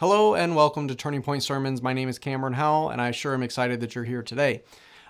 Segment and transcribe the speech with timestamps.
[0.00, 1.82] Hello and welcome to Turning Point Sermons.
[1.82, 4.62] My name is Cameron Howell, and I sure am excited that you're here today.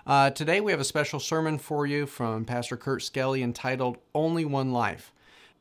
[0.05, 4.43] Uh, today we have a special sermon for you from Pastor Kurt Skelly entitled Only
[4.43, 5.13] One Life.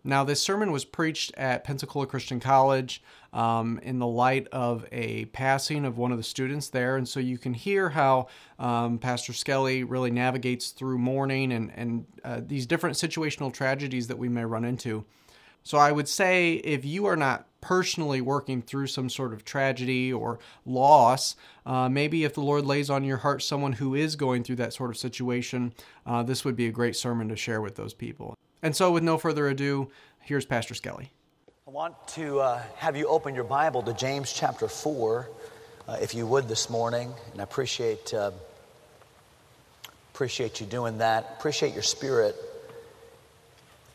[0.03, 5.27] Now, this sermon was preached at Pensacola Christian College um, in the light of a
[5.27, 6.97] passing of one of the students there.
[6.97, 8.27] And so you can hear how
[8.59, 14.19] um, Pastor Skelly really navigates through mourning and, and uh, these different situational tragedies that
[14.19, 15.05] we may run into.
[15.63, 20.13] So I would say if you are not personally working through some sort of tragedy
[20.13, 24.45] or loss, uh, maybe if the Lord lays on your heart someone who is going
[24.45, 25.73] through that sort of situation,
[26.07, 28.35] uh, this would be a great sermon to share with those people.
[28.63, 31.13] And so, with no further ado, here's Pastor Skelly.
[31.67, 35.31] I want to uh, have you open your Bible to James chapter 4,
[35.87, 37.13] uh, if you would, this morning.
[37.33, 38.33] And I appreciate, uh,
[40.13, 41.37] appreciate you doing that.
[41.39, 42.37] Appreciate your spirit.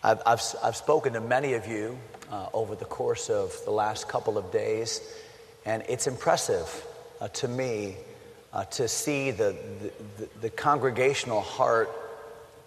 [0.06, 1.98] I've, I've, I've spoken to many of you
[2.32, 5.02] uh, over the course of the last couple of days,
[5.66, 6.86] and it's impressive
[7.20, 7.96] uh, to me
[8.54, 9.56] uh, to see the,
[10.20, 11.90] the, the, congregational heart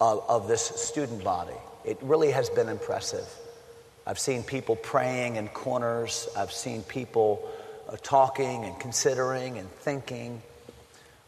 [0.01, 1.55] of, of this student body.
[1.85, 3.25] It really has been impressive.
[4.05, 7.49] I've seen people praying in corners, I've seen people
[7.87, 10.41] uh, talking and considering and thinking,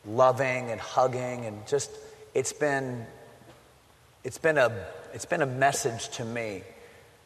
[0.05, 1.89] loving and hugging, and just,
[2.33, 3.05] it's been,
[4.23, 4.71] it's been a
[5.13, 6.63] it's been a message to me.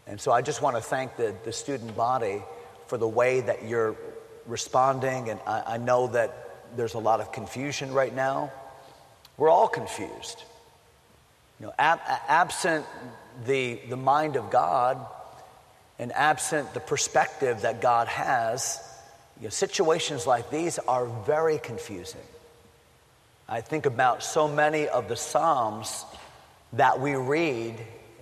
[0.08, 2.42] And so I just want to thank the, the student body
[2.88, 3.96] for the way that you're
[4.46, 5.30] responding.
[5.30, 8.52] And I, I know that there's a lot of confusion right now.
[9.38, 10.44] We're all confused.
[11.60, 12.86] You know, ab- absent
[13.46, 15.04] the, the mind of God
[15.98, 18.82] and absent the perspective that God has,
[19.40, 22.22] you know, situations like these are very confusing.
[23.48, 26.06] I think about so many of the Psalms
[26.76, 27.80] that we read,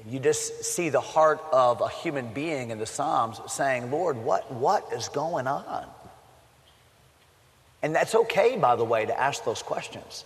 [0.07, 4.51] you just see the heart of a human being in the Psalms saying, Lord, what,
[4.51, 5.85] what is going on?
[7.81, 10.25] And that's okay, by the way, to ask those questions.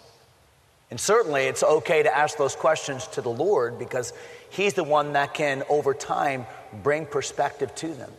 [0.89, 4.13] And certainly it's okay to ask those questions to the Lord because
[4.49, 6.45] He's the one that can, over time,
[6.81, 8.11] bring perspective to them.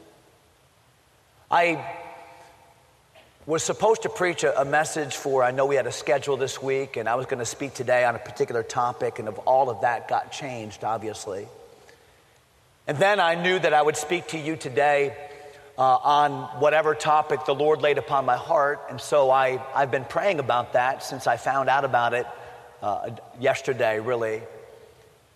[1.51, 1.83] I
[3.49, 6.63] was supposed to preach a, a, message for, I know we had a schedule this
[6.63, 9.71] week, and I was going to speak today on a particular topic, and of all
[9.71, 11.49] of that got changed, obviously.
[12.87, 15.17] And then I knew that I would speak to you today
[15.79, 20.05] uh, on whatever topic the Lord laid upon my heart, and so I, I've been
[20.05, 22.27] praying about that since I found out about it
[22.83, 24.43] uh, yesterday, really.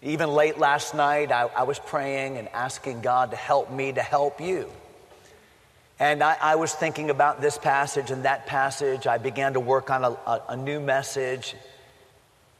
[0.03, 4.03] Even late last night, I, I was praying and asking God to help me to
[4.03, 4.71] help you.
[5.99, 9.07] And I, I, was thinking about this passage and that passage.
[9.07, 11.55] I began to work on a, a, a new message.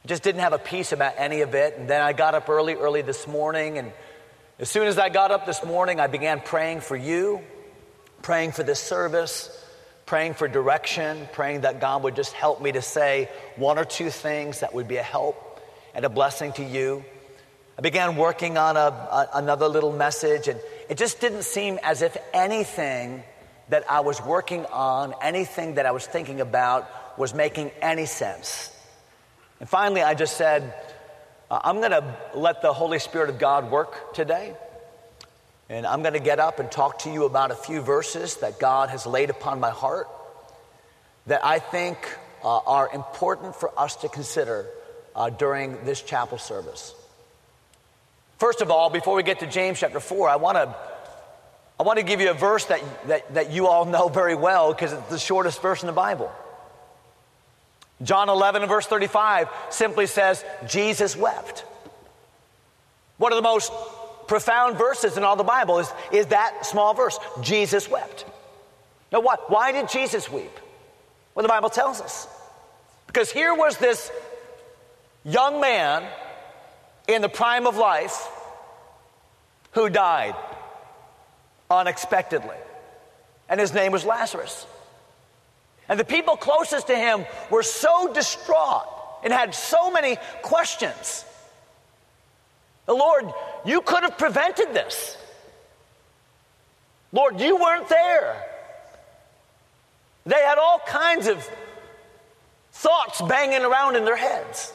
[0.05, 1.77] Just didn't have a peace about any of it.
[1.77, 3.77] And then I got up early, early this morning.
[3.77, 3.91] And
[4.59, 7.41] as soon as I got up this morning, I began praying for you,
[8.21, 9.49] praying for this service,
[10.05, 14.09] praying for direction, praying that God would just help me to say one or two
[14.09, 15.59] things that would be a help
[15.93, 17.03] and a blessing to you.
[17.77, 22.01] I began working on a, a, another little message, and it just didn't seem as
[22.01, 23.23] if anything
[23.69, 28.71] that I was working on, anything that I was thinking about, was making any sense.
[29.59, 30.73] And finally, I just said,
[31.49, 34.55] uh, I'm going to let the Holy Spirit of God work today.
[35.69, 38.59] And I'm going to get up and talk to you about a few verses that
[38.59, 40.07] God has laid upon my heart
[41.27, 41.97] that I think
[42.43, 44.67] uh, are important for us to consider
[45.15, 46.93] uh, during this chapel service.
[48.43, 50.75] First of all, before we get to James chapter 4, I want to
[51.79, 54.73] I want to give you a verse that, that, that you all know very well
[54.73, 56.29] because it's the shortest verse in the Bible.
[58.01, 61.63] John 11 and verse 35 simply says, Jesus wept.
[63.15, 63.71] One of the most
[64.27, 68.25] profound verses in all the Bible is, is that small verse Jesus wept.
[69.13, 70.59] Now, why, why did Jesus weep?
[71.33, 72.27] Well, the Bible tells us.
[73.07, 74.11] Because here was this
[75.23, 76.03] young man
[77.07, 78.31] in the prime of life
[79.73, 80.35] who died
[81.69, 82.55] unexpectedly.
[83.49, 84.65] And his name was Lazarus.
[85.89, 88.87] And the people closest to him were so distraught
[89.23, 91.25] and had so many questions.
[92.85, 93.25] The Lord,
[93.65, 95.17] you could have prevented this.
[97.11, 98.43] Lord, you weren't there.
[100.25, 101.47] They had all kinds of
[102.71, 104.73] thoughts banging around in their heads.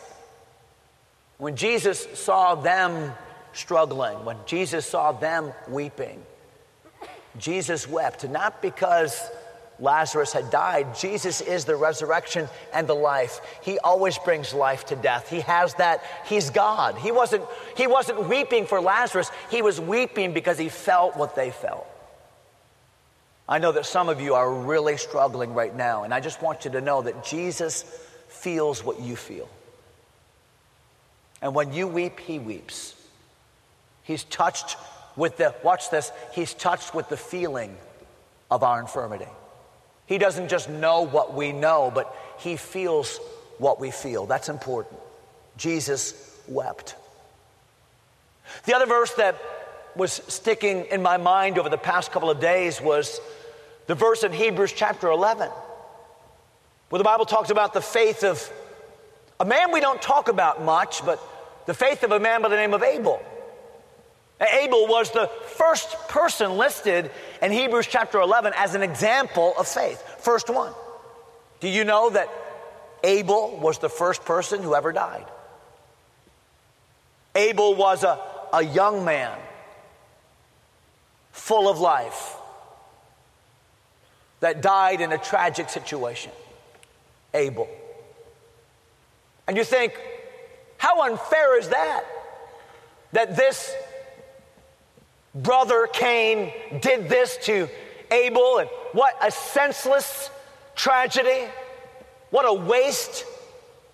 [1.39, 3.13] When Jesus saw them
[3.59, 6.23] struggling, when Jesus saw them weeping,
[7.39, 9.21] Jesus wept, not because
[9.81, 10.97] Lazarus had died.
[10.97, 13.41] Jesus is the resurrection and the life.
[13.63, 15.29] He always brings life to death.
[15.29, 16.03] He has that.
[16.27, 16.97] He's God.
[16.99, 17.45] He wasn't,
[17.77, 19.31] he wasn't weeping for Lazarus.
[19.51, 21.87] He was weeping because he felt what they felt.
[23.49, 26.65] I know that some of you are really struggling right now, and I just want
[26.65, 27.85] you to know that Jesus
[28.29, 29.49] feels what you feel.
[31.41, 32.95] And when you weep, he weeps.
[34.09, 34.79] He's touched
[35.17, 37.77] with the, watch this, he's touched with the feeling
[38.51, 39.29] of our infirmity.
[40.07, 43.21] He doesn't just know what we know, but he feels
[43.59, 44.25] what we feel.
[44.25, 44.99] That's important.
[45.59, 46.97] Jesus wept.
[48.65, 49.37] The other verse that
[49.95, 53.21] was sticking in my mind over the past couple of days was
[53.89, 55.51] the verse in Hebrews chapter 11,
[56.89, 58.51] where the Bible talks about the faith of
[59.39, 61.21] a man we don't talk about much, but
[61.67, 63.23] the faith of a man by the name of Abel.
[64.41, 67.11] Abel was the first person listed
[67.43, 70.01] in Hebrews chapter 11 as an example of faith.
[70.21, 70.73] First one.
[71.61, 72.29] Do you know that
[73.03, 75.27] Abel was the first person who ever died?
[77.35, 78.21] Abel was a,
[78.53, 79.37] a young man,
[81.33, 82.37] full of life,
[84.41, 86.31] that died in a tragic situation.
[87.35, 87.69] Abel.
[89.49, 89.99] And you think,
[90.77, 92.05] how unfair is that?
[93.13, 93.75] That this
[95.35, 97.69] brother Cain did this to
[98.11, 100.31] Abel, and what a senseless
[100.75, 101.47] tragedy.
[102.31, 103.25] What a waste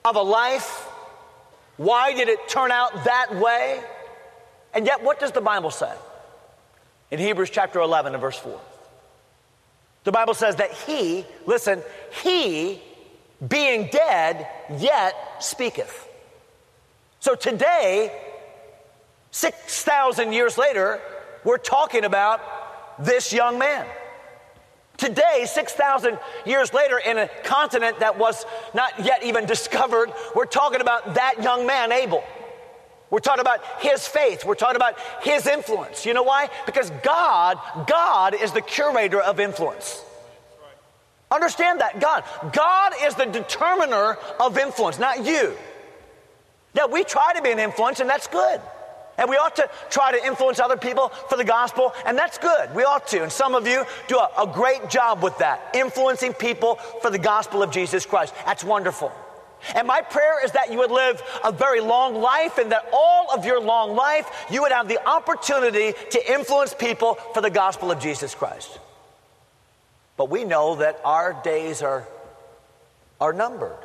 [0.05, 0.89] of a life.
[1.77, 3.83] Why did it turn out that way?
[4.73, 5.93] And yet, what does the Bible say?
[7.11, 8.61] In Hebrews chapter 11 and verse 4.
[10.05, 11.83] The Bible says that he, listen,
[12.23, 12.83] he,
[13.47, 14.49] being dead,
[14.79, 16.09] yet speaketh.
[17.21, 18.13] So today,
[19.31, 21.01] 6,000 years later,
[21.44, 22.41] we're talking about
[22.99, 23.87] this young man.
[24.96, 28.44] Today, 6,000 years later, in a continent that was
[28.75, 32.23] not yet even discovered, we're talking about that young man, Abel.
[33.11, 34.44] We're talking about his faith.
[34.44, 36.06] We're talking about his influence.
[36.06, 36.49] You know why?
[36.67, 40.02] Because God, God is the curator of influence.
[41.31, 42.00] Understand that.
[42.00, 42.25] God.
[42.52, 45.56] God is the determiner of influence, not you.
[46.75, 48.61] Yeah, we try to be an influence, and that's good.
[49.16, 52.75] And we ought to try to influence other people for the gospel, and that's good.
[52.75, 53.22] We ought to.
[53.22, 57.19] And some of you do a, a, great job with that, influencing people for the
[57.19, 58.34] gospel of Jesus Christ.
[58.44, 59.12] That's wonderful.
[59.75, 63.32] And my prayer is that you would live a very long life and that all
[63.32, 67.90] of your long life you would have the opportunity to influence people for the gospel
[67.90, 68.78] of Jesus Christ.
[70.16, 72.06] But we know that our days are,
[73.20, 73.78] are numbered.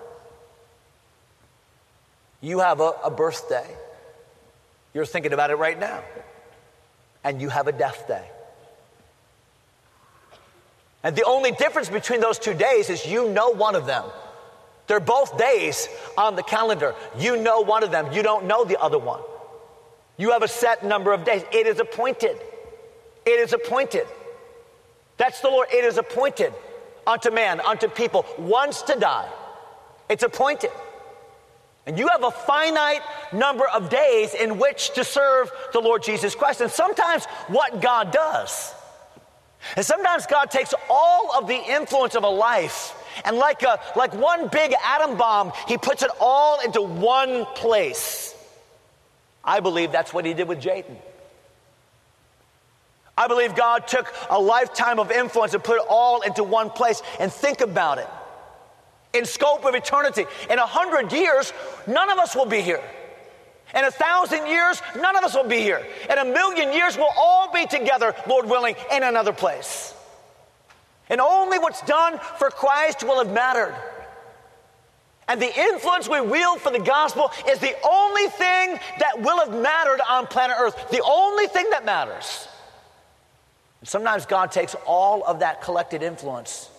[2.41, 3.67] You have a, a birthday.
[4.93, 6.03] You're thinking about it right now.
[7.23, 8.25] And you have a death day.
[11.03, 14.03] And the only difference between those two days is you know one of them.
[14.87, 15.87] They're both days
[16.17, 16.95] on the calendar.
[17.17, 19.21] You know one of them, you don't know the other one.
[20.17, 21.43] You have a set number of days.
[21.53, 22.37] It is appointed.
[23.25, 24.07] It is appointed.
[25.17, 25.69] That's the Lord.
[25.71, 26.53] It is appointed
[27.05, 29.29] unto man, unto people, once to die.
[30.09, 30.71] It's appointed.
[31.85, 33.01] And you have a finite
[33.33, 36.61] number of days in which to serve the Lord Jesus Christ.
[36.61, 38.73] And sometimes what God does,
[39.75, 42.95] and sometimes God takes all of the influence of a life
[43.25, 48.35] and like a like one big atom bomb, he puts it all into one place.
[49.43, 50.95] I believe that's what he did with Jaden.
[53.17, 57.01] I believe God took a lifetime of influence and put it all into one place.
[57.19, 58.07] And think about it
[59.13, 60.25] in scope of eternity.
[60.49, 61.53] In a hundred years,
[61.87, 62.83] none of us will be here.
[63.75, 65.85] In a thousand years, none of us will be here.
[66.09, 69.93] In a million years, we'll all be together, Lord willing, in another place.
[71.07, 73.75] And only what's done for Christ will have mattered.
[75.27, 79.53] And the influence we wield for the gospel is the only thing that will have
[79.53, 80.89] mattered on planet Earth.
[80.89, 82.47] The only thing that matters.
[83.83, 86.71] sometimes God takes all of that collected influence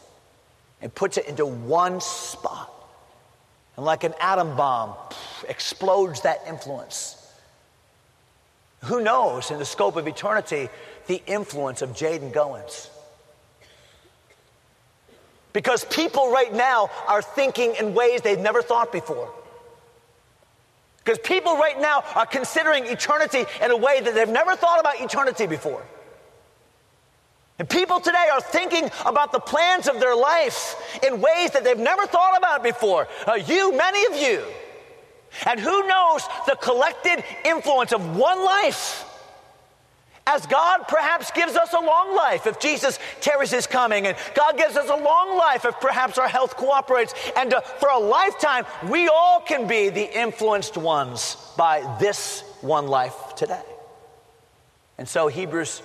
[0.83, 2.73] and puts it into one spot.
[3.77, 4.95] And like an atom bomb,
[5.49, 7.17] explodes that influence.
[8.85, 10.69] Who knows, in the scope of eternity,
[11.07, 12.89] the influence of Jaden Goins?
[15.53, 19.31] Because people right now are thinking in ways they've never thought before.
[21.05, 25.01] Because people right now are considering eternity in a way that they've never thought about
[25.01, 25.83] eternity before.
[27.61, 30.77] And people today are thinking about the plans of their life
[31.07, 33.07] in ways that they've never thought about before.
[33.29, 34.43] Uh, you, many of you.
[35.45, 39.05] And who knows the collected influence of one life
[40.27, 44.57] as God perhaps gives us a long life if Jesus tarries his coming, and God
[44.57, 48.65] gives us a long life if perhaps our health cooperates, and uh, for a lifetime,
[48.89, 53.63] we all can be the influenced ones by this one life today.
[54.97, 55.83] And so Hebrews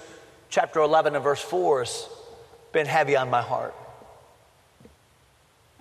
[0.56, 2.08] chapter 11 and verse 4 has
[2.72, 3.76] been heavy on my heart.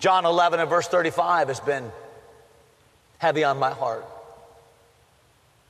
[0.00, 1.92] John 11 and verse 35 has been
[3.18, 4.04] heavy on my heart.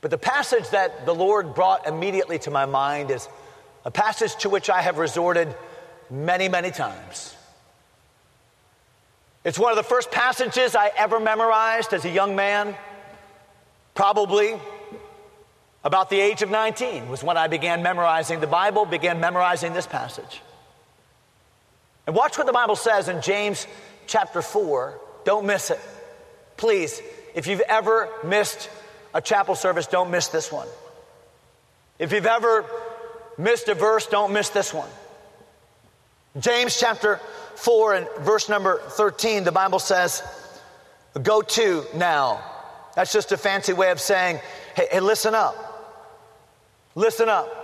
[0.00, 3.28] But the passage that the Lord brought immediately to my mind is
[3.84, 5.54] a passage to which I have resorted
[6.10, 7.36] many, many times.
[9.44, 12.74] It's one of the first passages I ever memorized as a young man,
[13.94, 14.58] probably
[15.84, 19.86] about the age of 19 was when I began memorizing the Bible, began memorizing this
[19.86, 20.40] passage.
[22.06, 23.66] And watch what the Bible says in James
[24.06, 24.98] chapter 4.
[25.24, 25.80] Don't miss it.
[26.56, 27.00] Please,
[27.34, 28.70] if you've ever missed
[29.12, 30.68] a chapel service, don't miss this one.
[31.98, 32.64] If you've ever
[33.38, 34.88] missed a verse, don't miss this one.
[36.40, 37.20] James chapter
[37.56, 40.22] 4 and verse number 13, the Bible says,
[41.22, 42.42] Go to now.
[42.96, 44.40] That's just a fancy way of saying,
[44.74, 45.63] hey, hey listen up.
[46.94, 47.60] Listen up.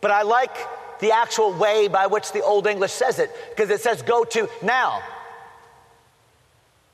[0.00, 0.54] But I like
[1.00, 4.48] the actual way by which the Old English says it because it says go to
[4.62, 5.02] now.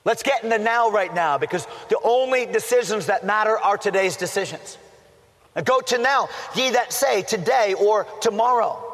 [0.05, 4.17] Let's get in the now right now because the only decisions that matter are today's
[4.17, 4.79] decisions.
[5.55, 8.85] And go to now, ye that say today or tomorrow.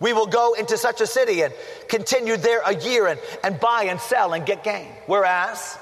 [0.00, 1.54] We will go into such a city and
[1.88, 4.88] continue there a year and, and buy and sell and get gain.
[5.06, 5.78] Whereas,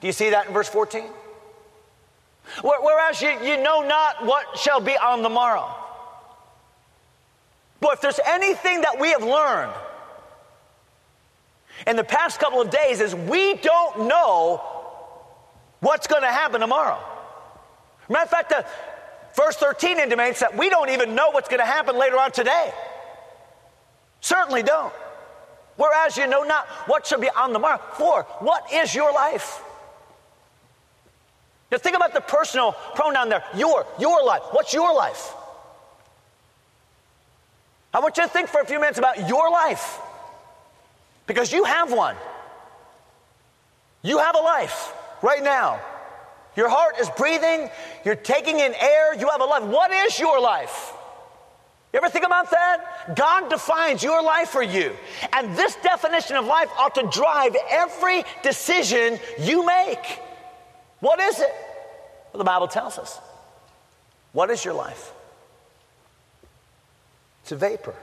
[0.00, 1.04] do you see that in verse 14?
[2.62, 5.74] Whereas you, you know not what shall be on the morrow.
[7.80, 9.72] But if there's anything that we have learned
[11.86, 14.62] in the past couple of days is we don't know
[15.80, 16.98] what's going to happen tomorrow.
[18.08, 18.64] Matter of fact, the
[19.34, 22.72] verse 13 intimates that we don't even know what's going to happen later on today.
[24.20, 24.92] Certainly don't.
[25.76, 27.80] Whereas you know not what shall be on the morrow.
[27.94, 29.62] For what is your life?
[31.72, 33.42] Now think about the personal pronoun there.
[33.56, 34.42] Your, your life.
[34.50, 35.32] What's your life?
[37.94, 39.98] I want you to think for a few minutes about your life.
[41.26, 42.14] Because you have one.
[44.02, 45.80] You have a life right now.
[46.56, 47.70] Your heart is breathing,
[48.04, 49.62] you're taking in air, you have a life.
[49.62, 50.92] What is your life?
[51.92, 53.16] You ever think about that?
[53.16, 54.94] God defines your life for you.
[55.32, 60.20] And this definition of life ought to drive every decision you make.
[61.00, 61.52] What is it?
[62.32, 63.18] Well, the Bible tells us.
[64.32, 65.12] What is your life?
[67.42, 67.94] It's a vapor.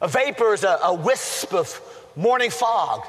[0.00, 1.80] A vapor is a, a wisp of
[2.14, 3.06] morning fog.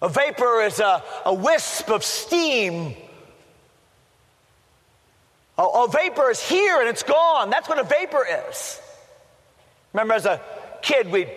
[0.00, 2.94] A vapor is a, a wisp of steam.
[5.58, 7.50] A, a vapor is here and it's gone.
[7.50, 8.80] That's what a vapor is.
[9.92, 10.40] Remember, as a
[10.80, 11.28] kid, we'd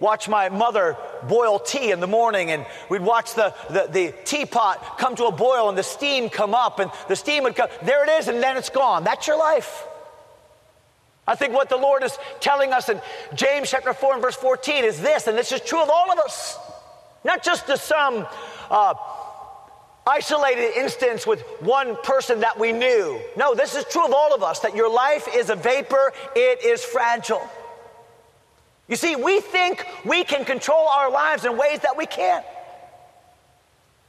[0.00, 0.96] watch my mother
[1.28, 5.32] boil tea in the morning and we'd watch the, the, the, teapot come to a
[5.32, 7.68] boil and the steam come up and the steam would come.
[7.82, 9.04] There it is and then it's gone.
[9.04, 9.86] That's your life.
[11.26, 13.00] I think what the Lord is telling us in
[13.34, 16.18] James chapter 4 and verse 14 is this, and this is true of all of
[16.18, 16.56] us,
[17.22, 18.26] not just to some
[18.70, 18.94] uh,
[20.06, 23.20] isolated instance with one person that we knew.
[23.36, 26.64] No, this is true of all of us that your life is a vapor, it
[26.64, 27.46] is fragile.
[28.88, 32.44] You see, we think we can control our lives in ways that we can't.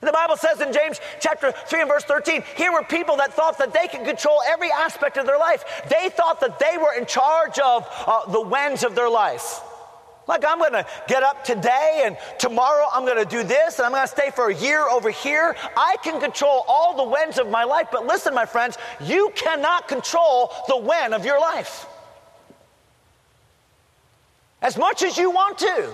[0.02, 3.58] The Bible says in James chapter 3 and verse 13, here were people that thought
[3.58, 5.66] that they could control every aspect of their life.
[5.90, 9.60] They thought that they were in charge of uh, the winds of their life.
[10.26, 13.86] Like, I'm going to get up today and tomorrow I'm going to do this and
[13.88, 15.56] I'm going to stay for a year over here.
[15.76, 19.90] I can control all the winds of my life, but listen, my friends, you cannot
[19.90, 21.88] control the when of your life.
[24.62, 25.90] As much as you want to.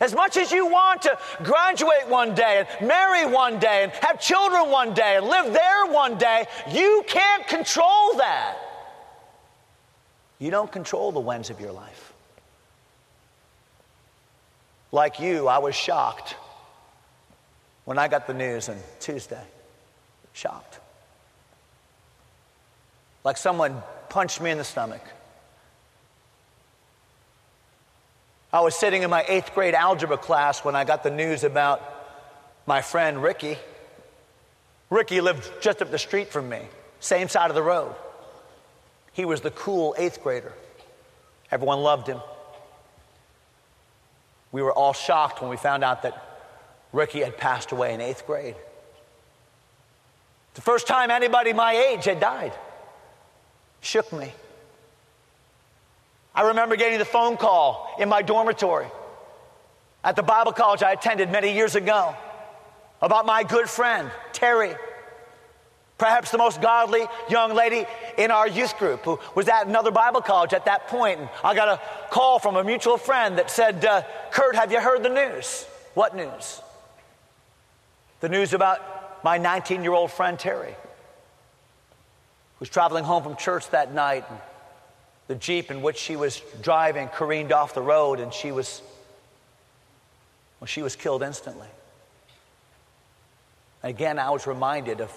[0.00, 4.20] As much as you want to graduate one day and marry one day and have
[4.20, 8.56] children one day and live there one day, you can't control that.
[10.38, 12.12] You don't control the winds of your life.
[14.90, 16.34] Like you, I was shocked
[17.84, 19.42] when I got the news on Tuesday.
[20.32, 20.80] Shocked.
[23.22, 25.02] Like someone punched me in the stomach.
[28.54, 31.82] I was sitting in my eighth grade algebra class when I got the news about
[32.66, 33.58] my friend Ricky.
[34.90, 36.60] Ricky lived just up the street from me,
[37.00, 37.96] same side of the road.
[39.12, 40.52] He was the cool eighth grader.
[41.50, 42.20] Everyone loved him.
[44.52, 46.16] We were all shocked when we found out that
[46.92, 48.54] Ricky had passed away in eighth grade.
[50.54, 52.52] The first time anybody my age had died.
[53.80, 54.32] Shook me.
[56.34, 58.88] I remember getting the phone call in my dormitory
[60.02, 62.14] at the Bible college I attended many years ago
[63.00, 64.74] about my good friend, Terry.
[65.96, 67.86] Perhaps the most godly young lady
[68.18, 71.20] in our youth group who was at another Bible college at that point.
[71.20, 74.80] And I got a call from a mutual friend that said, uh, Kurt, have you
[74.80, 75.64] heard the news?
[75.94, 76.60] What news?
[78.20, 80.74] The news about my 19 year old friend Terry,
[82.58, 84.24] who's traveling home from church that night.
[84.28, 84.38] And
[85.26, 88.82] the Jeep in which she was driving careened off the road and she was,
[90.60, 91.68] well, she was killed instantly.
[93.82, 95.12] Again, I was reminded of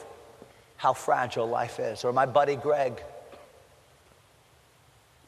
[0.78, 2.06] how fragile life is.
[2.06, 3.02] Or my buddy Greg,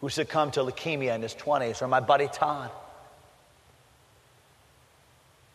[0.02, 2.72] who succumbed to leukemia in his 20s, or my buddy Todd.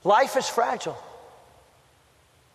[0.03, 0.99] Life is fragile.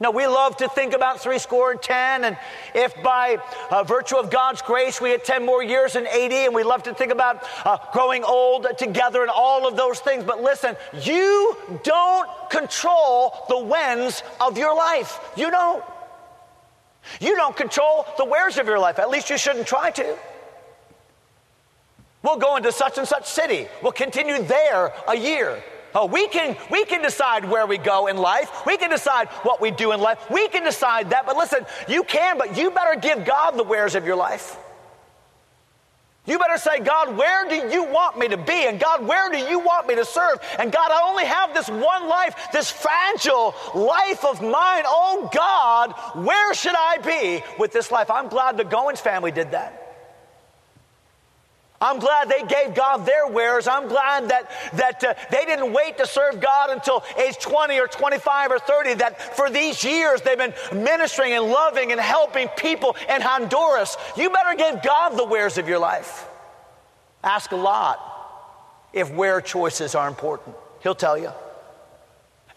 [0.01, 2.37] No, we love to think about three score and ten, and
[2.73, 3.37] if by
[3.69, 6.83] uh, virtue of God's grace we had 10 more years and 80, and we love
[6.83, 10.23] to think about uh, growing old together and all of those things.
[10.23, 15.19] But listen, you don't control the whens of your life.
[15.35, 15.83] You don't.
[17.19, 18.99] You don't control the wheres of your life.
[18.99, 20.17] At least you shouldn't try to.
[22.23, 23.67] We'll go into such and such city.
[23.81, 25.61] We'll continue there a year.
[25.95, 28.65] Oh, we can, we can decide where we go in life.
[28.65, 30.29] We can decide what we do in life.
[30.29, 31.25] We can decide that.
[31.25, 34.57] But listen, you can, but you better give God the wheres of your life.
[36.25, 38.67] You better say, God, where do you want me to be?
[38.67, 40.37] And God, where do you want me to serve?
[40.59, 44.83] And God, I only have this one life, this fragile life of mine.
[44.85, 45.93] Oh God,
[46.23, 48.11] where should I be with this life?
[48.11, 49.88] I'm glad the Goins family did that.
[51.81, 53.67] I'm glad they gave God their wheres.
[53.67, 57.87] I'm glad that, that uh, they didn't wait to serve God until age 20 or
[57.87, 62.95] 25 or 30, that for these years they've been ministering and loving and helping people
[63.07, 63.95] in Honduras.
[64.17, 66.27] You better give God the wheres of your life.
[67.23, 67.99] Ask a lot
[68.91, 70.55] if where choices are important.
[70.81, 71.31] He'll tell you.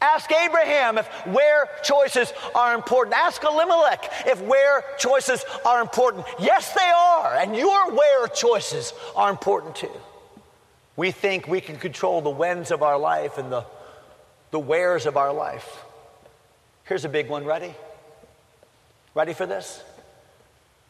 [0.03, 3.15] Ask Abraham if where choices are important.
[3.17, 6.27] Ask Elimelech if where choices are important.
[6.41, 7.37] Yes, they are.
[7.37, 9.93] And your where choices are important too.
[10.97, 13.65] We think we can control the whens of our life and the,
[14.51, 15.85] the wheres of our life.
[16.83, 17.45] Here's a big one.
[17.45, 17.73] Ready?
[19.15, 19.85] Ready for this?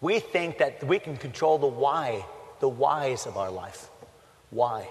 [0.00, 2.24] We think that we can control the why,
[2.60, 3.90] the whys of our life.
[4.48, 4.88] Why?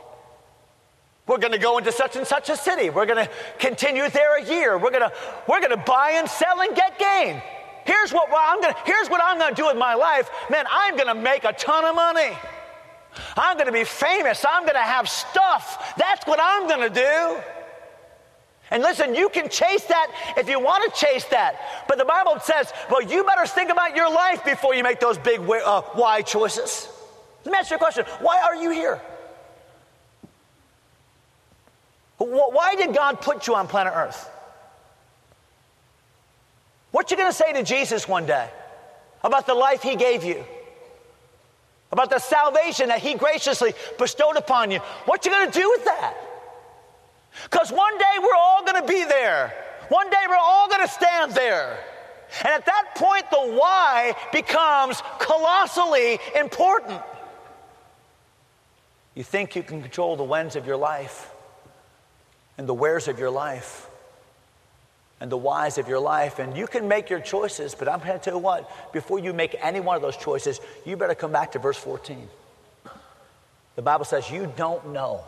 [1.31, 2.89] We're going to go into such and such a city.
[2.89, 4.77] We're going to continue there a year.
[4.77, 5.13] We're going to
[5.47, 7.41] we're going to buy and sell and get gain.
[7.85, 10.29] Here's what I'm going to here's what I'm going to do with my life.
[10.49, 12.35] Man, I'm going to make a ton of money.
[13.37, 14.43] I'm going to be famous.
[14.45, 15.93] I'm going to have stuff.
[15.97, 17.41] That's what I'm going to do.
[18.69, 21.85] And listen, you can chase that if you want to chase that.
[21.87, 25.17] But the Bible says, well, you better think about your life before you make those
[25.17, 26.89] big uh, why choices.
[27.45, 28.03] Let me ask you a question.
[28.19, 29.01] Why are you here?
[32.23, 34.29] Why did God put you on planet Earth?
[36.91, 38.49] What you going to say to Jesus one day
[39.23, 40.43] about the life he gave you?
[41.91, 44.79] About the salvation that he graciously bestowed upon you?
[45.05, 46.15] What you going to do with that?
[47.49, 49.53] Cuz one day we're all going to be there.
[49.89, 51.79] One day we're all going to stand there.
[52.43, 57.01] And at that point the why becomes colossally important.
[59.15, 61.30] You think you can control the winds of your life
[62.57, 63.87] and the wheres of your life
[65.21, 66.39] and the whys of your life.
[66.39, 69.33] And you can make your choices, but I'm going to tell you what, before you
[69.33, 72.27] make any one of those choices, you better come back to verse 14.
[73.75, 75.23] The Bible says, You don't know.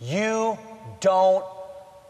[0.00, 0.56] You
[1.00, 1.44] don't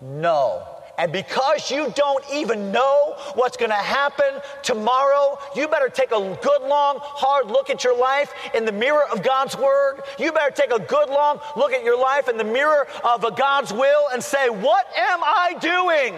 [0.01, 0.67] know.
[1.03, 6.39] And because you don't even know what's going to happen tomorrow, you better take a
[6.41, 10.03] good, long, hard look at your life in the mirror of God's Word.
[10.17, 13.33] You better take a good, long look at your life in the mirror of a
[13.33, 16.15] God's will and say, What am I doing?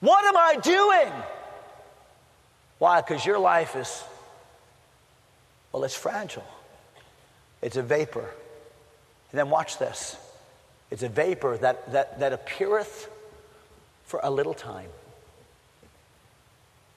[0.00, 1.12] What am I doing?
[2.78, 3.02] Why?
[3.02, 4.02] Because your life is,
[5.72, 6.46] well, it's fragile,
[7.60, 8.30] it's a vapor.
[9.30, 10.16] And then watch this.
[10.94, 13.10] It's a vapor that, that, that appeareth
[14.04, 14.88] for a little time.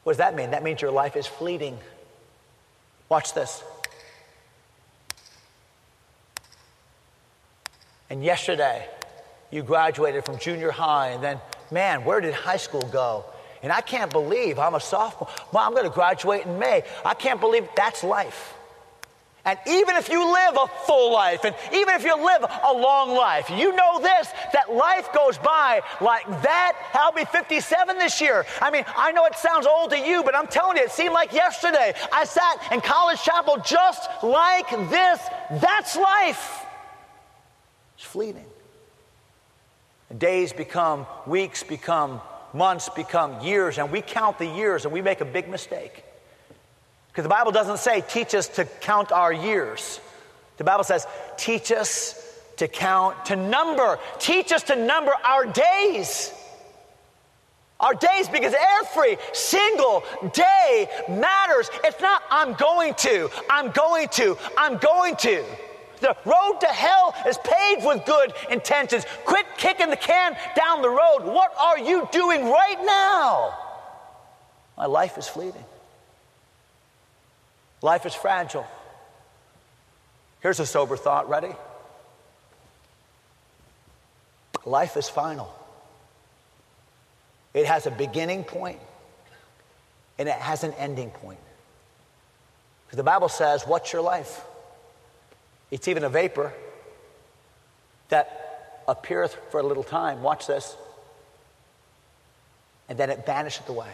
[0.04, 0.52] What does that mean?
[0.52, 1.80] That means your life is fleeting.
[3.10, 3.64] Watch this.
[8.12, 8.88] And yesterday,
[9.50, 13.26] you graduated from junior high, and then, man, where did high school go?
[13.64, 15.28] And I can't believe I'm a sophomore.
[15.52, 16.84] Well, I'm going to graduate in May.
[17.04, 18.54] I can't believe that's life.
[19.48, 23.16] And even if you live a full life, and even if you live a long
[23.16, 26.74] life, you know this that life goes by like that.
[26.94, 28.46] I'll be 57 this year.
[28.62, 31.14] I mean, I know it sounds old to you, but I'm telling you, it seemed
[31.14, 31.94] like yesterday.
[32.12, 35.22] I sat in college chapel just like this.
[35.62, 36.66] That's life.
[37.96, 38.46] It's fleeting.
[40.18, 42.20] Days become weeks, become
[42.54, 46.04] months become years, and we count the years and we make a big mistake.
[47.18, 50.00] Because the Bible doesn't say, teach us to count our years.
[50.58, 52.14] The Bible says, teach us
[52.58, 53.98] to count, to number.
[54.20, 56.32] Teach us to number our days.
[57.80, 61.72] Our days, because every single day matters.
[61.84, 65.44] It's not, I'm going to, I'm going to, I'm going to.
[66.02, 69.08] The road to hell is paved with good intentions.
[69.26, 71.24] Quit kicking the can down the road.
[71.24, 73.58] What are you doing right now?
[74.78, 75.66] My life is fleeting.
[77.82, 78.66] Life is fragile.
[80.40, 81.30] Here's a sober thought.
[81.30, 81.54] Ready?
[84.66, 85.54] Life is final.
[87.54, 88.80] It has a beginning point
[90.20, 91.40] and it has an ending point.
[92.86, 94.42] Because the Bible says, What's your life?
[95.72, 96.54] It's even a vapor
[98.10, 100.22] that appeareth for a little time.
[100.22, 100.76] Watch this.
[102.90, 103.92] And then it vanisheth away.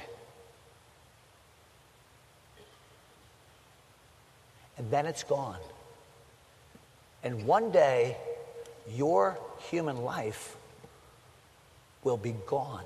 [4.84, 5.60] And then it's gone.
[7.24, 8.18] And one day,
[8.94, 10.58] your human life
[12.04, 12.84] will be gone.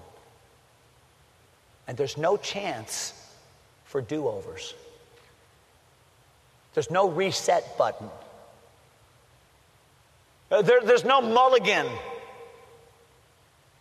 [1.87, 3.15] And there's no chance
[3.85, 4.75] for do overs.
[6.75, 8.11] There's no reset button.
[10.51, 11.87] Uh, there, there's no mulligan.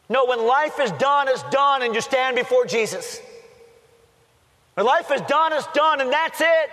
[0.09, 3.21] No, when life is done, it's done, and you stand before Jesus.
[4.73, 6.71] When life is done, it's done, and that's it.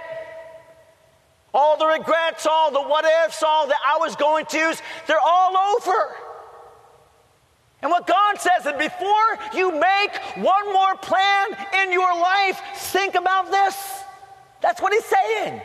[1.54, 5.56] All the regrets, all the what ifs, all the I was going to's, they're all
[5.76, 6.16] over.
[7.82, 11.50] And what God says is before you make one more plan
[11.84, 14.04] in your life, think about this.
[14.62, 15.62] That's what He's saying.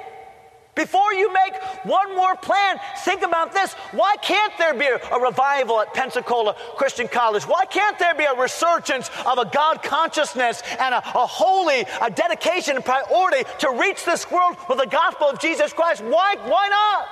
[0.79, 3.73] Before you make one more plan, think about this.
[3.91, 7.43] Why can't there be a revival at Pensacola Christian College?
[7.43, 12.11] Why can't there be a resurgence of a God consciousness and a, a holy a
[12.13, 16.01] dedication and priority to reach this world with the gospel of Jesus Christ?
[16.05, 17.09] Why, why not?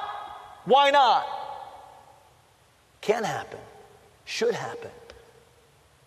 [0.67, 1.27] Why not?
[3.01, 3.59] Can happen,
[4.27, 4.93] should happen.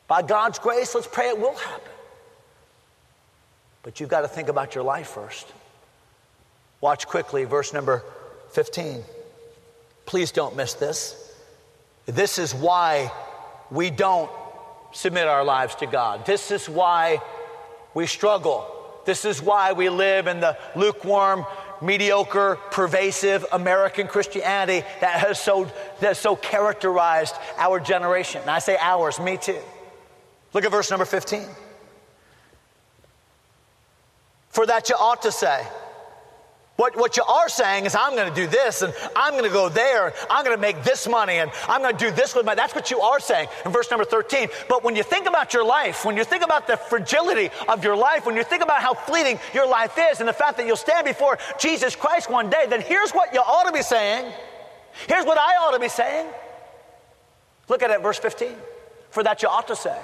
[0.07, 1.91] By God's grace, let's pray it will happen.
[3.83, 5.51] But you've got to think about your life first.
[6.81, 8.03] Watch quickly, verse number
[8.51, 9.03] 15.
[10.05, 11.33] Please don't miss this.
[12.05, 13.11] This is why
[13.69, 14.31] we don't
[14.91, 16.25] submit our lives to God.
[16.25, 17.21] This is why
[17.93, 18.65] we struggle.
[19.05, 21.45] This is why we live in the lukewarm,
[21.81, 25.65] mediocre, pervasive American Christianity that has so,
[25.99, 28.41] that has so characterized our generation.
[28.41, 29.59] And I say ours, me too.
[30.53, 31.45] Look at verse number 15.
[34.49, 35.65] For that you ought to say,
[36.79, 39.49] what, what you are saying is, I'm going to do this and I'm going to
[39.49, 42.33] go there and I'm going to make this money and I'm going to do this
[42.33, 42.55] with my.
[42.55, 44.47] That's what you are saying in verse number 13.
[44.69, 47.97] But when you think about your life, when you think about the fragility of your
[47.97, 50.77] life, when you think about how fleeting your life is and the fact that you'll
[50.77, 54.31] stand before Jesus Christ one day, then here's what you ought to be saying.
[55.05, 56.27] Here's what I ought to be saying.
[57.67, 58.55] Look at it, verse 15.
[59.11, 59.99] For that you ought to say,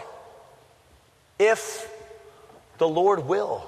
[1.39, 1.89] if
[2.79, 3.65] the Lord will,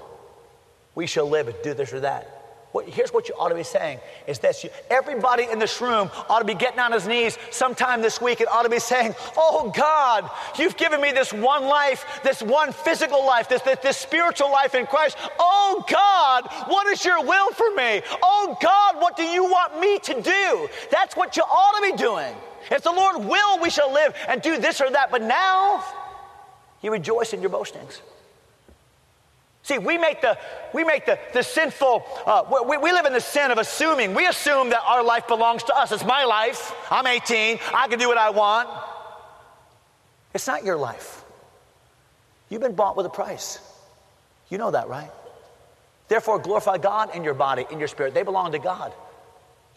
[0.94, 2.37] we shall live and do this or that.
[2.78, 6.12] What, here's what you ought to be saying is this you, everybody in this room
[6.30, 9.16] ought to be getting on his knees sometime this week and ought to be saying,
[9.36, 13.98] Oh God, you've given me this one life, this one physical life, this, this, this
[13.98, 15.18] spiritual life in Christ.
[15.40, 18.04] Oh God, what is your will for me?
[18.22, 20.70] Oh God, what do you want me to do?
[20.92, 22.36] That's what you ought to be doing.
[22.70, 25.10] If the Lord will, we shall live and do this or that.
[25.10, 25.84] But now,
[26.84, 28.02] you rejoice in your boastings.
[29.68, 30.38] See, we make the,
[30.74, 34.14] we make the, the sinful, uh, we, we live in the sin of assuming.
[34.14, 35.92] We assume that our life belongs to us.
[35.92, 36.74] It's my life.
[36.90, 37.60] I'm 18.
[37.74, 38.70] I can do what I want.
[40.34, 41.22] It's not your life.
[42.48, 43.60] You've been bought with a price.
[44.48, 45.12] You know that, right?
[46.08, 48.14] Therefore, glorify God in your body, in your spirit.
[48.14, 48.94] They belong to God.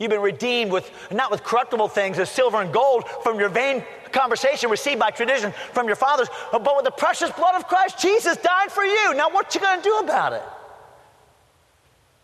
[0.00, 3.84] You've been redeemed with not with corruptible things as silver and gold from your vain
[4.12, 7.98] conversation received by tradition from your fathers, but with the precious blood of Christ.
[8.00, 9.14] Jesus died for you.
[9.14, 10.42] Now, what you going to do about it?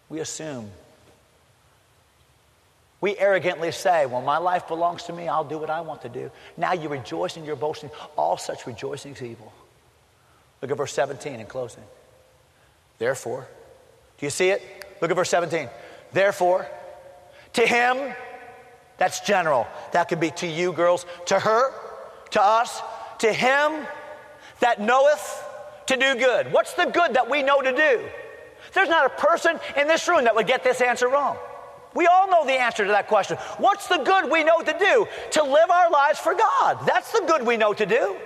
[0.09, 0.71] We assume.
[3.03, 5.29] We arrogantly say, Well, my life belongs to me.
[5.29, 6.31] I'll do what I want to do.
[6.57, 7.91] Now you rejoice in your boasting.
[8.17, 9.53] All such rejoicing is evil.
[10.63, 11.85] Look at verse 17 in closing.
[12.99, 13.47] Therefore,
[14.17, 14.63] do you see it?
[15.03, 15.69] Look at verse 17.
[16.13, 16.67] Therefore,
[17.57, 18.15] to him,
[18.99, 19.67] that's general.
[19.93, 21.73] That could be to you, girls, to her,
[22.31, 22.81] to us,
[23.19, 23.87] to him
[24.61, 25.45] that knoweth
[25.87, 26.53] to do good.
[26.53, 28.05] What's the good that we know to do?
[28.73, 31.37] There's not a person in this room that would get this answer wrong.
[31.95, 33.39] We all know the answer to that question.
[33.59, 35.07] What's the good we know to do?
[35.33, 36.87] To live our lives for God.
[36.87, 38.17] That's the good we know to do.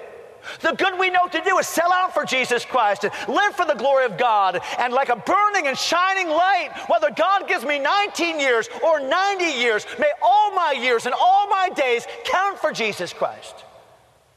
[0.61, 3.67] The good we know to do is sell out for Jesus Christ and live for
[3.67, 4.61] the glory of God.
[4.79, 9.45] And like a burning and shining light, whether God gives me 19 years or 90
[9.45, 13.65] years, may all my years and all my days count for Jesus Christ.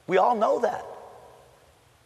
[0.07, 0.85] We all know that.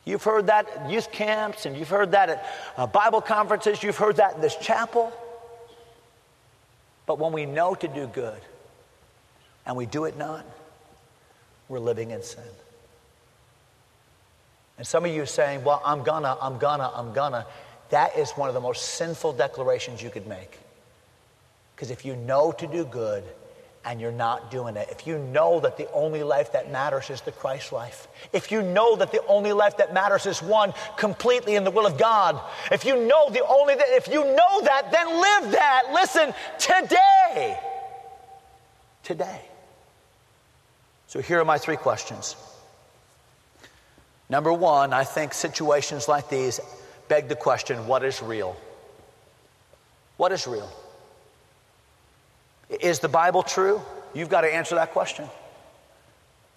[0.06, 2.46] You've heard that at youth camps and you've heard that at
[2.78, 5.12] uh, Bible conferences, you've heard that in this chapel.
[7.06, 8.40] But when we know to do good
[9.66, 10.46] and we do it not,
[11.68, 12.44] we're living in sin.
[14.78, 17.46] And some of you are saying, well, I'm gonna, I'm gonna, I'm gonna.
[17.90, 20.60] That is one of the most sinful declarations you could make.
[21.76, 23.24] Because if you know to do good
[23.86, 27.22] and you're not doing it, if you know that the only life that matters is
[27.22, 31.56] the Christ life, if you know that the only life that matters is one completely
[31.56, 32.40] in the will of God,
[32.72, 35.84] if you know the only that, if you know that, then live that.
[35.94, 37.60] Listen, today.
[39.04, 39.42] Today.
[41.08, 42.36] So here are my three questions.
[44.30, 46.60] Number one, I think situations like these
[47.08, 48.56] beg the question what is real?
[50.18, 50.70] What is real?
[52.70, 53.82] Is the Bible true?
[54.14, 55.30] You've got to answer that question.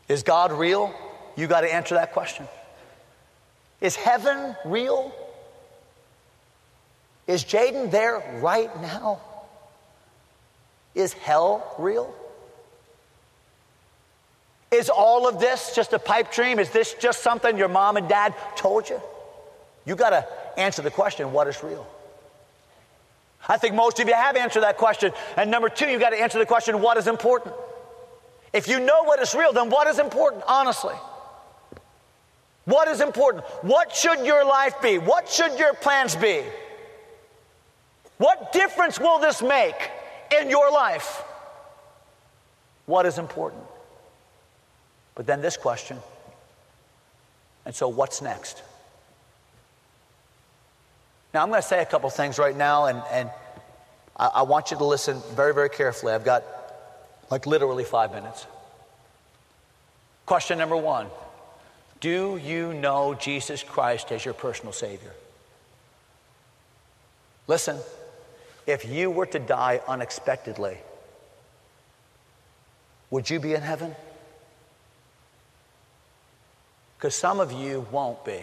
[0.08, 0.92] Is God real?
[1.36, 2.48] You've got to answer that question.
[3.80, 5.12] Is heaven real?
[7.26, 9.20] Is Jaden there right now?
[10.94, 12.12] Is hell real?
[14.70, 16.58] Is all of this just a pipe dream?
[16.58, 19.00] Is this just something your mom and dad told you?
[19.84, 20.26] You got to
[20.58, 21.86] answer the question what is real?
[23.48, 25.12] I think most of you have answered that question.
[25.36, 27.54] And number two, you got to answer the question what is important?
[28.52, 30.94] If you know what is real, then what is important, honestly?
[32.64, 33.44] What is important?
[33.62, 34.98] What should your life be?
[34.98, 36.42] What should your plans be?
[38.18, 39.90] What difference will this make
[40.38, 41.22] in your life?
[42.86, 43.62] What is important?
[45.20, 45.98] But then this question
[47.66, 48.62] and so what's next?
[51.34, 53.30] Now, I'm going to say a couple things right now, and, and
[54.16, 56.14] I, I want you to listen very, very carefully.
[56.14, 56.42] I've got
[57.30, 58.46] like literally five minutes.
[60.24, 61.08] Question number one
[62.00, 65.12] Do you know Jesus Christ as your personal Savior?
[67.46, 67.76] Listen,
[68.66, 70.78] if you were to die unexpectedly,
[73.10, 73.94] would you be in heaven?
[77.00, 78.42] Because some of you won't be.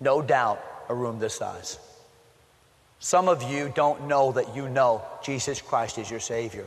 [0.00, 1.78] No doubt, a room this size.
[2.98, 6.66] Some of you don't know that you know Jesus Christ is your Savior.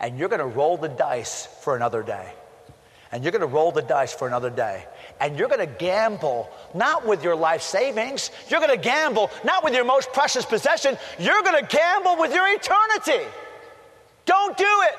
[0.00, 2.30] And you're going to roll the dice for another day.
[3.10, 4.84] And you're going to roll the dice for another day.
[5.18, 8.30] And you're going to gamble not with your life savings.
[8.50, 10.98] You're going to gamble not with your most precious possession.
[11.18, 13.24] You're going to gamble with your eternity.
[14.26, 14.94] Don't do it.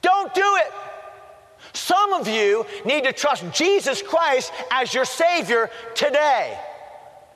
[0.00, 0.72] Don't do it.
[1.76, 6.58] Some of you need to trust Jesus Christ as your Savior today.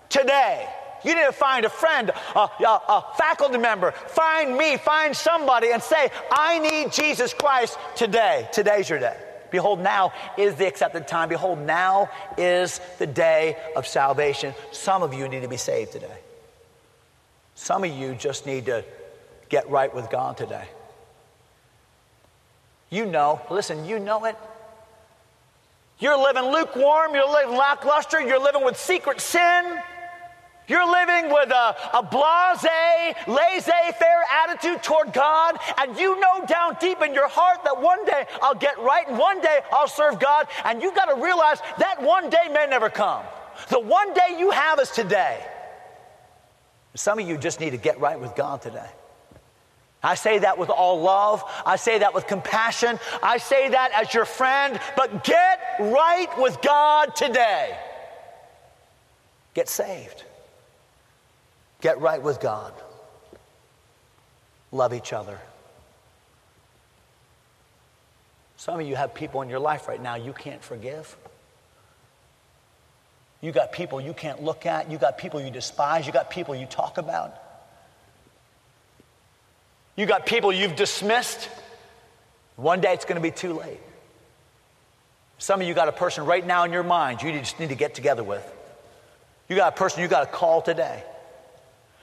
[0.08, 0.66] Today.
[1.04, 5.72] You need to find a friend, a, a, a, faculty member, find me, find somebody,
[5.72, 8.48] and say, I need Jesus Christ today.
[8.52, 9.16] Today's your day.
[9.50, 11.28] Behold, now is the accepted time.
[11.28, 14.54] Behold, now is the day of salvation.
[14.72, 16.18] Some of you need to be saved today.
[17.54, 18.84] Some of you just need to
[19.48, 20.68] get right with God today.
[22.90, 24.36] You know, listen, you know it.
[26.00, 29.80] You're living lukewarm, you're living lackluster, you're living with secret sin.
[30.66, 36.76] You're living with a, a blase, laissez faire attitude toward God, and you know down
[36.80, 40.20] deep in your heart that one day I'll get right and one day I'll serve
[40.20, 43.24] God, and you've got to realize that one day may never come.
[43.68, 45.44] The one day you have is today.
[46.94, 48.88] Some of you just need to get right with God today.
[50.02, 51.44] I say that with all love.
[51.66, 52.98] I say that with compassion.
[53.22, 57.76] I say that as your friend, but get right with God today.
[59.54, 60.24] Get saved.
[61.80, 62.72] Get right with God.
[64.72, 65.38] Love each other.
[68.56, 71.16] Some of you have people in your life right now you can't forgive.
[73.40, 74.90] You got people you can't look at.
[74.90, 76.06] You got people you despise.
[76.06, 77.34] You got people you talk about.
[80.00, 81.50] You got people you've dismissed.
[82.56, 83.80] One day it's going to be too late.
[85.36, 87.74] Some of you got a person right now in your mind you just need to
[87.74, 88.42] get together with.
[89.50, 91.04] You got a person you got to call today.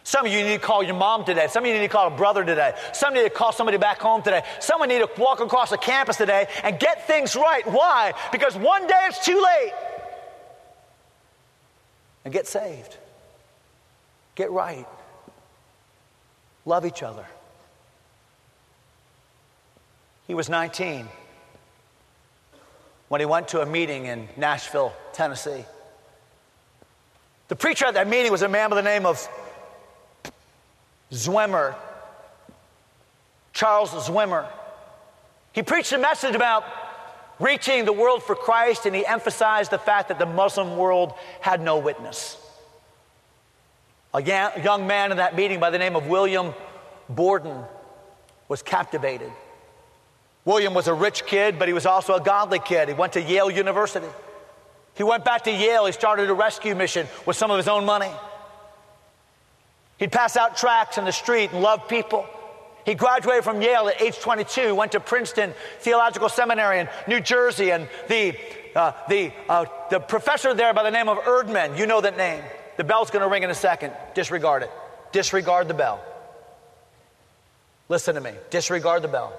[0.04, 1.48] Some of you need to call your mom today.
[1.48, 2.76] Some of you need to call a brother today.
[2.94, 4.44] Some need to call somebody back home today.
[4.60, 7.66] Someone need to walk across the campus today and get things right.
[7.66, 8.14] Why?
[8.32, 9.74] Because one day it's too late.
[12.26, 12.96] And get saved.
[14.36, 14.86] Get right.
[16.64, 17.26] Love each other.
[20.28, 21.08] He was 19.
[23.08, 25.64] when he went to a meeting in Nashville, Tennessee.
[27.48, 29.26] The preacher at that meeting was a man by the name of
[31.12, 31.76] Zwemer,
[33.54, 34.46] Charles Zwemer.
[35.54, 36.66] He preached a message about
[37.40, 41.62] reaching the world for Christ, and he emphasized the fact that the Muslim world had
[41.62, 42.38] no witness.
[44.14, 46.54] A young man in that meeting by the name of William
[47.08, 47.64] Borden
[48.50, 49.32] was captivated.
[50.48, 52.88] William was a rich kid, but he was also a godly kid.
[52.88, 54.08] He went to Yale University.
[54.96, 55.86] He went back to Yale.
[55.88, 58.10] He started a rescue mission with some of his own money.
[59.98, 62.26] He'd pass out tracts in the street and love people.
[62.86, 67.72] He graduated from Yale at age 22, went to Princeton Theological Seminary in New Jersey,
[67.72, 68.34] and the,
[68.74, 72.42] uh, the, uh, the professor there by the name of Erdman, you know that name.
[72.78, 73.92] The bell's going to ring in a second.
[74.14, 74.72] Disregard it.
[75.12, 76.02] Disregard the bell.
[77.90, 78.32] Listen to me.
[78.50, 79.38] Disregard the bell.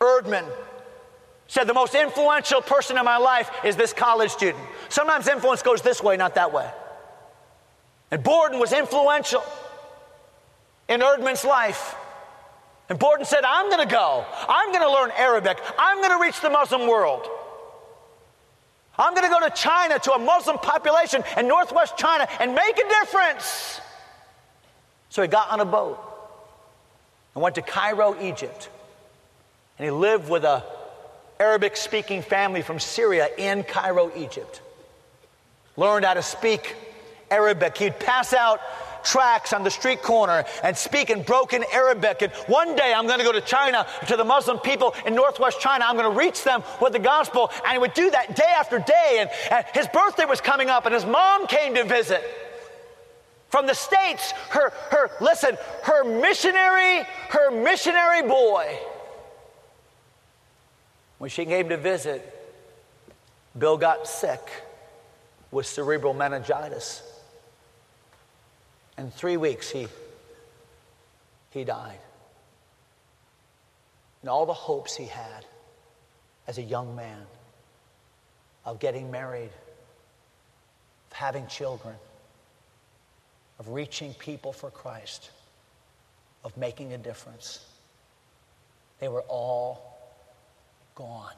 [0.00, 0.44] Erdman
[1.48, 4.62] said the most influential person in my life is this college student.
[4.88, 6.68] Sometimes influence goes this way, not that way.
[8.10, 9.42] And Borden was influential
[10.88, 11.94] in Erdman's life.
[12.88, 14.24] And Borden said, I'm going to go.
[14.48, 15.58] I'm going to learn Arabic.
[15.78, 17.28] I'm going to reach the Muslim world.
[18.98, 22.78] I'm going to go to China, to a Muslim population in northwest China, and make
[22.78, 23.80] a difference.
[25.08, 25.98] So he got on a boat
[27.34, 28.70] and went to Cairo, Egypt.
[29.78, 30.62] And he lived with a
[31.38, 34.62] Arabic speaking family from Syria in Cairo, Egypt.
[35.76, 36.74] Learned how to speak
[37.30, 37.76] Arabic.
[37.76, 38.60] He'd pass out
[39.04, 42.22] tracts on the street corner and speak in broken Arabic.
[42.22, 45.60] And one day I'm going to go to China, to the Muslim people in northwest
[45.60, 45.84] China.
[45.86, 47.50] I'm going to reach them with the gospel.
[47.64, 49.18] And he would do that day after day.
[49.20, 52.22] And, and his birthday was coming up, and his mom came to visit
[53.48, 54.32] from the States.
[54.50, 58.78] Her, her, listen, her missionary, her missionary boy.
[61.18, 62.32] When she came to visit,
[63.56, 64.62] Bill got sick
[65.50, 67.02] with cerebral meningitis.
[68.98, 69.88] In three weeks, he,
[71.50, 71.98] he died.
[74.20, 75.44] And all the hopes he had
[76.46, 77.22] as a young man
[78.64, 79.50] of getting married,
[81.10, 81.94] of having children,
[83.58, 85.30] of reaching people for Christ,
[86.44, 87.64] of making a difference,
[89.00, 89.95] they were all
[90.96, 91.34] gone.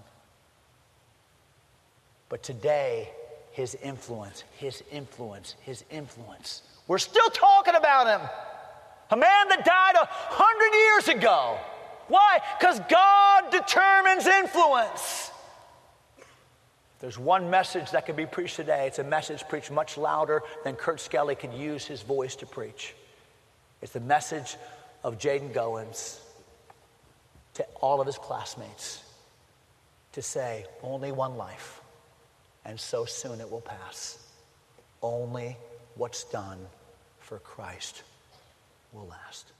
[2.31, 3.11] But today,
[3.53, 8.29] his influence, his influence, his influence we're still talking about him.
[9.11, 11.59] A man that died a hundred years ago.
[12.09, 12.39] Why?
[12.59, 15.31] Because God determines influence.
[17.01, 20.75] There's one message that can be preached today, it's a message preached much louder than
[20.75, 22.95] Kurt Skelly could use his voice to preach.
[23.83, 24.57] It's the message
[25.05, 26.19] of Jaden Goins
[27.55, 29.05] to all of his classmates
[30.13, 31.81] to say, only one life,
[32.65, 34.19] and so soon it will pass.
[35.03, 35.57] Only
[35.95, 36.59] what's done
[37.19, 38.03] for Christ
[38.93, 39.53] will last.